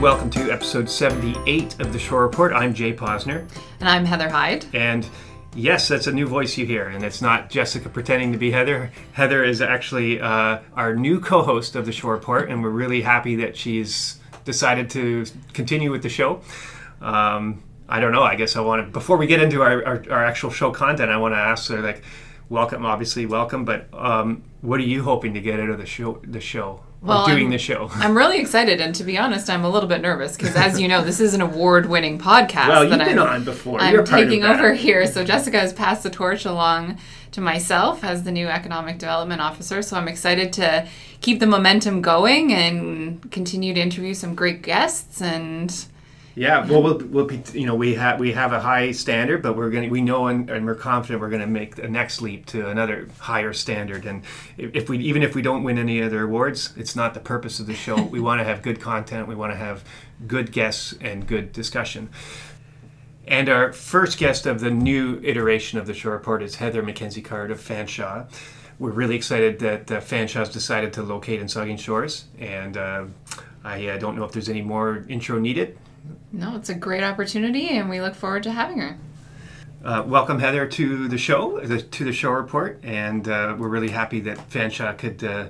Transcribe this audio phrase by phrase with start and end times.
[0.00, 2.54] welcome to episode 78 of the Shore Report.
[2.54, 3.46] I'm Jay Posner.
[3.80, 4.64] And I'm Heather Hyde.
[4.72, 5.06] And
[5.54, 8.92] yes, that's a new voice you hear, and it's not Jessica pretending to be Heather.
[9.12, 13.02] Heather is actually uh, our new co host of the Shore Report, and we're really
[13.02, 16.40] happy that she's decided to continue with the show.
[17.02, 20.04] Um, I don't know, I guess I want to, before we get into our, our,
[20.10, 22.02] our actual show content, I want to ask her, like,
[22.48, 26.22] welcome, obviously, welcome, but um, what are you hoping to get out of the show?
[26.24, 26.80] The show?
[27.02, 27.88] Well, doing I'm, the show.
[27.94, 30.86] I'm really excited, and to be honest, I'm a little bit nervous because, as you
[30.86, 32.68] know, this is an award-winning podcast.
[32.68, 33.80] Well, you've that been I'm, on before.
[33.80, 36.98] I'm taking over here, so Jessica has passed the torch along
[37.32, 39.82] to myself as the new economic development officer.
[39.82, 40.86] So I'm excited to
[41.20, 45.86] keep the momentum going and continue to interview some great guests and
[46.36, 49.56] yeah, well, we'll, we'll be, you know, we have we have a high standard, but
[49.56, 52.68] we're gonna we know and, and we're confident we're gonna make the next leap to
[52.68, 54.06] another higher standard.
[54.06, 54.22] And
[54.56, 57.66] if we even if we don't win any other awards, it's not the purpose of
[57.66, 58.00] the show.
[58.10, 59.26] we want to have good content.
[59.26, 59.84] We want to have
[60.26, 62.10] good guests and good discussion.
[63.26, 67.52] And our first guest of the new iteration of the Shore Report is Heather MacKenzie-Card
[67.52, 68.28] of Fanshawe.
[68.80, 73.04] We're really excited that uh, Fanshawe's decided to locate in Saugeen Shores, and uh,
[73.62, 75.78] I uh, don't know if there's any more intro needed.
[76.32, 78.96] No, it's a great opportunity, and we look forward to having her.
[79.84, 83.88] Uh, welcome, Heather, to the show, the, to the Shore Report, and uh, we're really
[83.88, 85.46] happy that Fanshawe could, uh,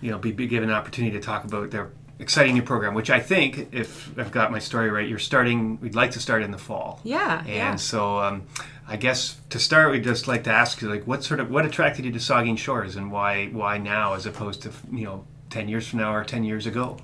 [0.00, 3.10] you know, be, be, given an opportunity to talk about their exciting new program, which
[3.10, 5.80] I think, if I've got my story right, you're starting.
[5.80, 7.00] We'd like to start in the fall.
[7.02, 7.40] Yeah.
[7.40, 7.76] And yeah.
[7.76, 8.46] so, um,
[8.86, 11.66] I guess to start, we'd just like to ask you, like, what sort of what
[11.66, 15.68] attracted you to Saugeen Shores, and why why now as opposed to you know 10
[15.68, 16.98] years from now or 10 years ago?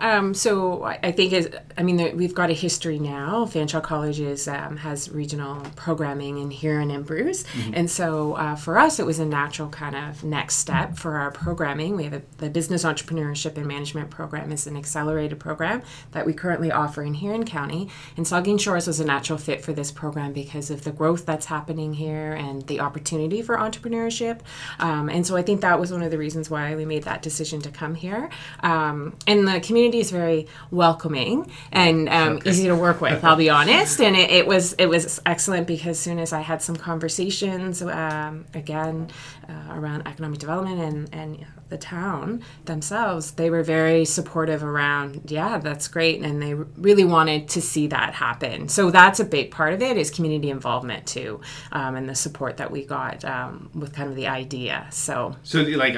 [0.00, 3.44] Um, so I think, is, I mean, we've got a history now.
[3.44, 7.44] Fanshawe College is, um, has regional programming in Huron and Bruce.
[7.44, 7.74] Mm-hmm.
[7.74, 11.30] And so uh, for us, it was a natural kind of next step for our
[11.30, 11.94] programming.
[11.94, 16.32] We have a, the Business Entrepreneurship and Management Program is an accelerated program that we
[16.32, 17.88] currently offer in Huron County.
[18.16, 21.46] And Saugeen Shores was a natural fit for this program because of the growth that's
[21.46, 24.40] happening here and the opportunity for entrepreneurship.
[24.80, 27.22] Um, and so I think that was one of the reasons why we made that
[27.22, 28.30] decision to come here.
[28.60, 32.50] Um, and the community is very welcoming and um, okay.
[32.50, 33.24] easy to work with.
[33.24, 36.40] I'll be honest, and it, it, was it was excellent because as soon as I
[36.40, 39.08] had some conversations um, again
[39.48, 45.58] uh, around economic development and and the town themselves, they were very supportive around, yeah,
[45.58, 46.20] that's great.
[46.20, 48.68] And they really wanted to see that happen.
[48.68, 51.40] So that's a big part of it is community involvement too,
[51.72, 54.86] um, and the support that we got um, with kind of the idea.
[54.90, 55.94] So, so like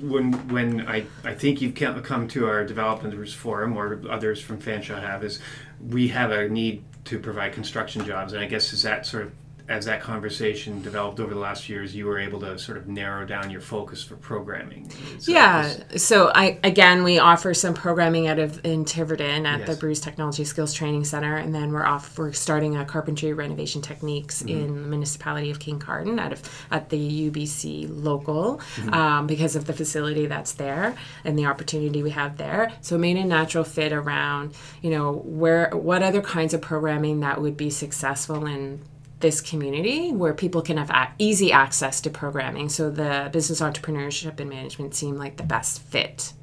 [0.00, 5.00] when, when I, I think you've come to our developers forum or others from Fanshawe
[5.00, 5.40] have is
[5.80, 8.32] we have a need to provide construction jobs.
[8.32, 9.32] And I guess is that sort of
[9.68, 12.88] as that conversation developed over the last few years, you were able to sort of
[12.88, 14.90] narrow down your focus for programming.
[15.26, 15.72] yeah.
[15.96, 19.68] So I again, we offer some programming out of in Tiverton at yes.
[19.68, 22.18] the Bruce Technology Skills Training Center, and then we're off.
[22.18, 24.48] We're starting a carpentry renovation techniques mm-hmm.
[24.48, 28.94] in the municipality of Kincardine at of at the UBC local mm-hmm.
[28.94, 32.72] um, because of the facility that's there and the opportunity we have there.
[32.80, 37.20] So it made a natural fit around you know where what other kinds of programming
[37.20, 38.80] that would be successful in
[39.22, 42.68] this community where people can have a- easy access to programming.
[42.68, 46.34] So the business entrepreneurship and management seem like the best fit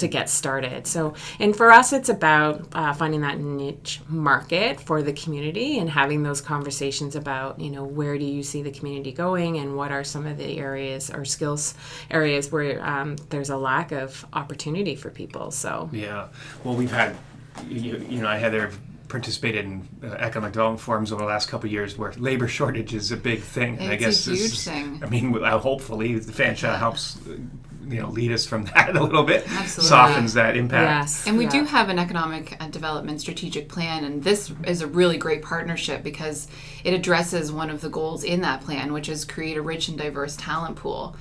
[0.00, 0.86] to get started.
[0.86, 5.88] So, and for us, it's about uh, finding that niche market for the community and
[5.88, 9.92] having those conversations about, you know, where do you see the community going and what
[9.92, 11.74] are some of the areas or skills
[12.10, 15.50] areas where um, there's a lack of opportunity for people.
[15.50, 16.28] So, yeah.
[16.64, 17.16] Well, we've had,
[17.68, 18.70] you, you know, I had there
[19.10, 22.94] participated in uh, economic development forums over the last couple of years where labor shortage
[22.94, 23.74] is a big thing.
[23.74, 25.00] It's and I guess a huge thing.
[25.02, 27.36] I mean, uh, hopefully the Fanshawe helps uh,
[27.88, 29.88] you know lead us from that a little bit Absolutely.
[29.88, 31.50] softens that impact yes and we yeah.
[31.50, 36.46] do have an economic development strategic plan and this is a really great partnership because
[36.84, 39.98] it addresses one of the goals in that plan which is create a rich and
[39.98, 41.16] diverse talent pool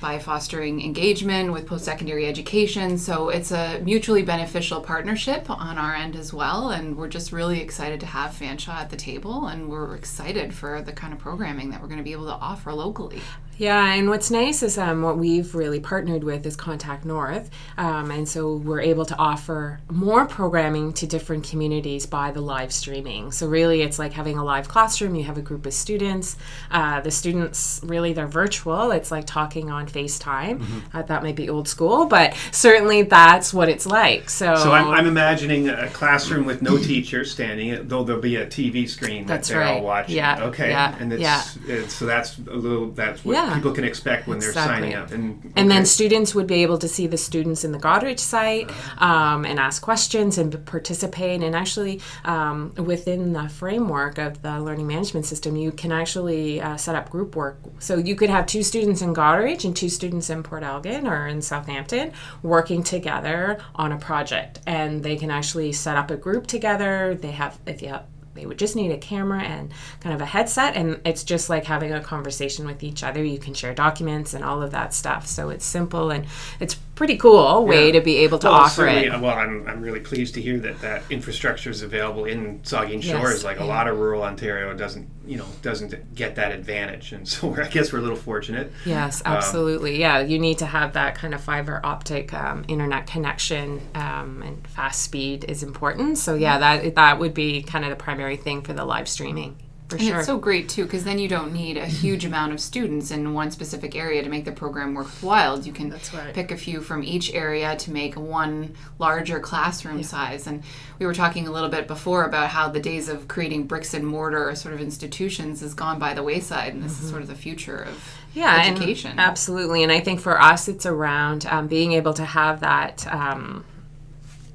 [0.00, 2.98] by fostering engagement with post secondary education.
[2.98, 6.70] So it's a mutually beneficial partnership on our end as well.
[6.70, 9.46] And we're just really excited to have Fanshawe at the table.
[9.46, 12.34] And we're excited for the kind of programming that we're going to be able to
[12.34, 13.20] offer locally.
[13.60, 18.10] Yeah, and what's nice is um, what we've really partnered with is Contact North, um,
[18.10, 23.32] and so we're able to offer more programming to different communities by the live streaming.
[23.32, 25.14] So really, it's like having a live classroom.
[25.14, 26.38] You have a group of students.
[26.70, 28.92] Uh, the students really they're virtual.
[28.92, 30.60] It's like talking on FaceTime.
[30.60, 30.96] Mm-hmm.
[30.96, 34.30] Uh, that might be old school, but certainly that's what it's like.
[34.30, 38.46] So, so I'm, I'm imagining a classroom with no teacher standing, though there'll be a
[38.46, 39.76] TV screen that they're right.
[39.76, 40.16] all watching.
[40.16, 40.44] Yeah.
[40.44, 40.70] Okay.
[40.70, 40.96] Yeah.
[40.98, 41.42] And it's, yeah.
[41.66, 43.56] It's, so that's a little that's what yeah Yeah.
[43.56, 45.10] people can expect when they're signing up.
[45.10, 48.70] And, And then students would be able to see the students in the Goderich site
[48.98, 51.42] um, and ask questions and participate.
[51.42, 56.76] And actually, um, within the framework of the learning management system, you can actually uh,
[56.76, 57.58] set up group work.
[57.78, 61.26] So you could have two students in Goderich and two students in Port Elgin or
[61.26, 62.12] in Southampton
[62.42, 64.60] working together on a project.
[64.66, 67.18] And they can actually set up a group together.
[67.20, 68.04] They have, if you have,
[68.40, 69.70] they would just need a camera and
[70.00, 73.22] kind of a headset and it's just like having a conversation with each other.
[73.22, 75.26] You can share documents and all of that stuff.
[75.26, 76.24] So it's simple and
[76.58, 77.92] it's pretty cool way Yeah.
[77.92, 79.10] to be able to Well, offer it.
[79.10, 83.42] Well, I'm, I'm really pleased to hear that that infrastructure is available in Yes, Shores.
[83.42, 87.54] Like a lot of rural Ontario doesn't, you know, doesn't get that advantage, and so
[87.54, 88.70] I guess we're a little fortunate.
[88.84, 89.98] yes absolutely.
[89.98, 94.66] Yeah you need to have that kind of fiber optic um, internet connection um, and
[94.68, 96.18] fast speed is important.
[96.18, 99.56] So yeah that that would be kind of the primary thing for the live streaming
[99.90, 102.52] for And sure it's so great too because then you don't need a huge amount
[102.52, 105.58] of students in one specific area to make the program worthwhile.
[105.60, 106.32] You can right.
[106.32, 110.46] pick a few from each area to make one larger classroom size.
[110.46, 110.62] And
[110.98, 114.06] we were talking a little bit before about how the days of creating bricks and
[114.06, 117.34] mortar sort of institutions has gone by the wayside, and this is sort of the
[117.34, 117.94] future of
[118.30, 118.38] Mm-hmm.
[118.38, 119.18] yeah, and education.
[119.18, 119.82] absolutely.
[119.82, 123.64] And I think for us, it's around um, being able to have that um,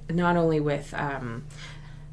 [0.10, 1.44] not only with um,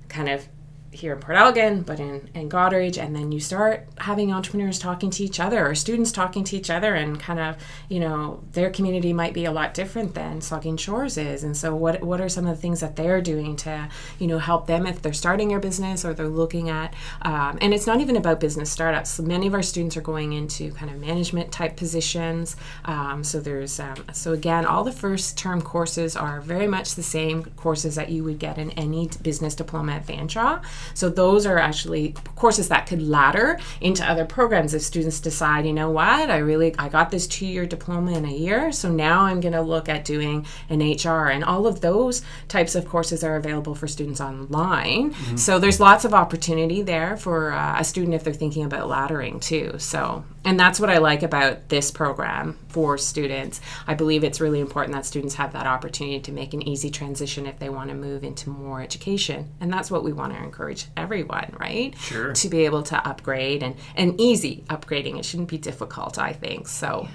[0.08, 0.48] kind of
[0.92, 5.10] here in Port Elgin, but in, in Goderich, and then you start having entrepreneurs talking
[5.10, 7.56] to each other or students talking to each other, and kind of,
[7.88, 11.42] you know, their community might be a lot different than Saugeen Shores is.
[11.42, 14.38] And so, what what are some of the things that they're doing to, you know,
[14.38, 18.00] help them if they're starting their business or they're looking at, um, and it's not
[18.00, 19.18] even about business startups.
[19.18, 22.56] Many of our students are going into kind of management type positions.
[22.84, 27.02] Um, so there's, um, so again, all the first term courses are very much the
[27.02, 30.62] same courses that you would get in any business diploma at Fanshawe.
[30.94, 35.72] So those are actually courses that could ladder into other programs if students decide, you
[35.72, 39.22] know what, I really I got this two year diploma in a year, so now
[39.22, 43.22] I'm going to look at doing an HR, and all of those types of courses
[43.24, 45.14] are available for students online.
[45.36, 49.40] So there's lots of opportunity there for uh, a student if they're thinking about laddering
[49.40, 49.78] too.
[49.78, 53.60] So and that's what I like about this program for students.
[53.86, 57.46] I believe it's really important that students have that opportunity to make an easy transition
[57.46, 59.50] if they want to move into more education.
[59.60, 61.96] And that's what we want to encourage everyone, right?
[61.98, 62.32] Sure.
[62.32, 65.18] To be able to upgrade and, and easy upgrading.
[65.18, 66.68] It shouldn't be difficult, I think.
[66.68, 67.08] So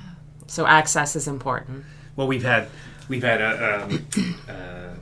[0.47, 1.85] so access is important.
[2.15, 2.69] Well, we've had
[3.07, 4.07] we've had a, um,
[4.49, 4.95] uh,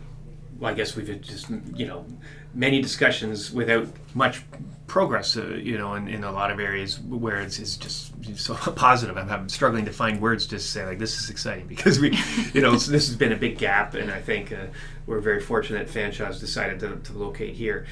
[0.62, 2.06] I guess we've had just you know
[2.54, 4.42] many discussions without much
[4.88, 5.36] progress.
[5.36, 9.18] Uh, you know, in, in a lot of areas where it's, it's just so positive.
[9.18, 12.18] I'm, I'm struggling to find words to say like this is exciting because we,
[12.54, 14.68] you know, this has been a big gap, and I think uh,
[15.06, 17.86] we're very fortunate Fanshawe's decided to, to locate here.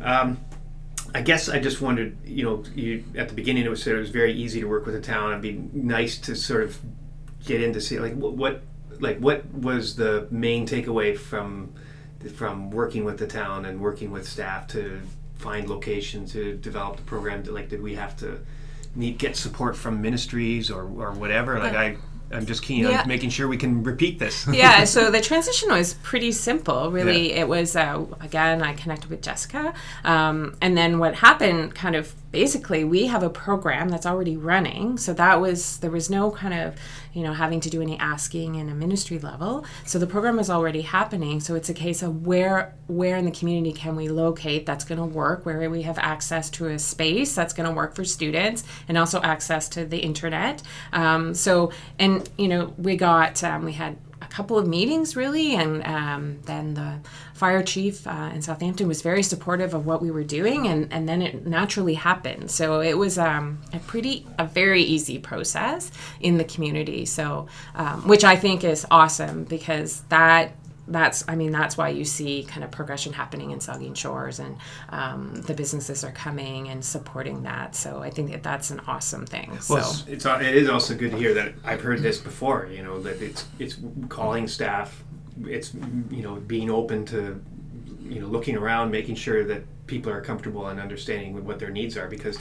[0.00, 0.38] Um,
[1.14, 4.00] I guess I just wondered, you know, you, at the beginning it was said it
[4.00, 5.30] was very easy to work with the town.
[5.30, 6.78] It'd be nice to sort of
[7.44, 8.62] get into see like what, what
[8.98, 11.72] like what was the main takeaway from
[12.34, 15.00] from working with the town and working with staff to
[15.36, 17.44] find location to develop the program.
[17.44, 18.40] Like, did we have to
[18.94, 21.58] need get support from ministries or or whatever?
[21.58, 21.96] Like, I
[22.32, 23.02] I'm just keen Yeah.
[23.02, 24.46] on making sure we can repeat this.
[24.52, 26.90] yeah, so the transition was pretty simple.
[26.90, 29.74] Really, it was uh, again I connected with Jessica,
[30.04, 34.98] um, and then what happened, kind of basically, we have a program that's already running.
[34.98, 36.74] So that was there was no kind of
[37.14, 39.64] you know having to do any asking in a ministry level.
[39.86, 41.40] So the program is already happening.
[41.40, 44.98] So it's a case of where where in the community can we locate that's going
[44.98, 48.64] to work, where we have access to a space that's going to work for students,
[48.86, 50.62] and also access to the internet.
[50.92, 53.96] Um, so and you know we got um, we had
[54.36, 56.98] couple of meetings really and um, then the
[57.32, 61.08] fire chief uh, in southampton was very supportive of what we were doing and, and
[61.08, 62.50] then it naturally happened.
[62.50, 65.90] So it was um, a pretty a very easy process
[66.20, 67.06] in the community.
[67.06, 70.52] So um, which i think is awesome because that
[70.88, 74.56] that's I mean that's why you see kind of progression happening in Saugeen Shores and
[74.90, 77.74] um, the businesses are coming and supporting that.
[77.74, 79.50] So I think that that's an awesome thing.
[79.68, 82.68] Well, so it's, it's it is also good to hear that I've heard this before.
[82.72, 83.78] You know that it's it's
[84.08, 85.02] calling staff,
[85.44, 87.40] it's you know being open to
[88.10, 91.96] you know looking around, making sure that people are comfortable and understanding what their needs
[91.96, 92.08] are.
[92.08, 92.38] Because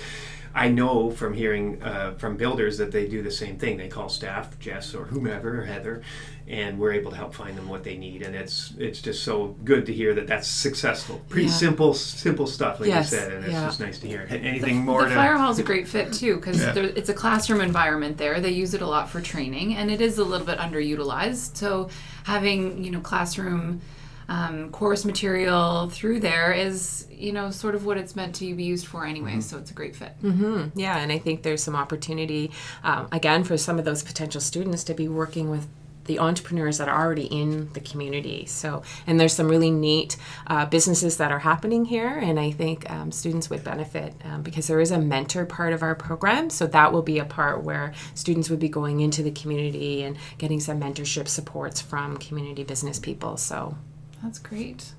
[0.53, 3.77] I know from hearing uh, from builders that they do the same thing.
[3.77, 6.01] They call staff, Jess or whomever, or Heather,
[6.47, 8.21] and we're able to help find them what they need.
[8.21, 11.21] And it's it's just so good to hear that that's successful.
[11.27, 11.53] Pretty Yeah.
[11.53, 13.65] simple simple stuff, like Yes, you said, and it's yeah.
[13.65, 14.25] just nice to hear.
[14.29, 16.73] Anything more the to fire hall's a great fit too because Yeah.
[16.77, 18.39] it's a classroom environment there.
[18.39, 21.57] They use it a lot for training, and it is a little bit underutilized.
[21.57, 21.89] So
[22.23, 23.81] having you know classroom
[24.27, 28.63] um, course material through there is, you know, sort of what it's meant to be
[28.63, 29.31] used for anyway.
[29.31, 29.41] Mm-hmm.
[29.41, 30.13] So it's a great fit.
[30.21, 30.79] Mm-hmm.
[30.79, 32.51] Yeah, and I think there's some opportunity,
[32.83, 35.67] um, again, for some of those potential students to be working with
[36.05, 38.45] the entrepreneurs that are already in the community.
[38.45, 40.17] So, and there's some really neat
[40.47, 44.67] uh, businesses that are happening here, and I think um, students would benefit um, because
[44.67, 46.49] there is a mentor part of our program.
[46.49, 50.17] So that will be a part where students would be going into the community and
[50.37, 53.37] getting some mentorship supports from community business people.
[53.37, 53.75] So
[54.23, 54.93] That's great.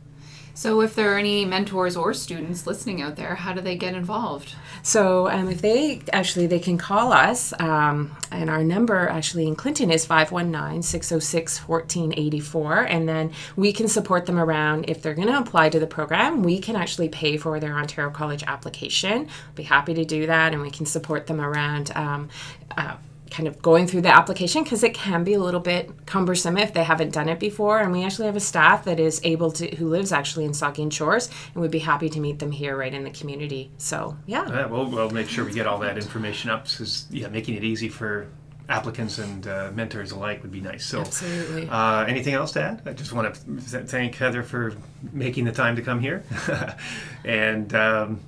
[0.55, 3.95] So, if there are any mentors or students listening out there, how do they get
[3.95, 4.55] involved?
[4.87, 9.57] So um, if they actually they can call us, um, and our number actually in
[9.57, 15.71] Clinton is 519-606-1484, and then we can support them around if they're going to apply
[15.71, 16.45] to the program.
[16.45, 19.27] We can actually pay for their Ontario College application.
[19.57, 21.91] Be happy to do that, and we can support them around.
[21.97, 22.29] Um,
[22.77, 22.95] uh,
[23.31, 26.73] kind of going through the application because it can be a little bit cumbersome if
[26.73, 29.75] they haven't done it before and we actually have a staff that is able to
[29.77, 32.95] who lives actually in Saugeen Shores and we'd be happy to meet them here right
[32.95, 36.51] in the community so yeah Yeah, we'll, we'll make sure we get all that information
[36.51, 38.29] up because yeah, making it easy for
[38.69, 40.85] applicants and uh, mentors alike would be nice.
[40.85, 41.69] So, Absolutely.
[41.69, 42.83] Uh, anything else to add?
[42.85, 44.75] I just want to th- thank Heather for
[45.13, 46.25] making the time to come here,
[47.25, 48.21] and um,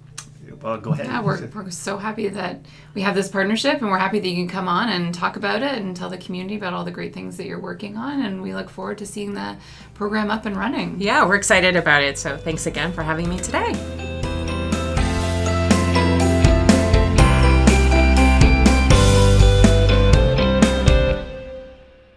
[0.62, 1.06] well, go ahead.
[1.06, 4.36] Yeah, we're, we're so happy that we have this partnership and we're happy that you
[4.36, 7.12] can come on and talk about it and tell the community about all the great
[7.14, 8.22] things that you're working on.
[8.22, 9.56] And we look forward to seeing the
[9.94, 10.96] program up and running.
[11.00, 13.97] yeah we're excited about it so thanks again for having me today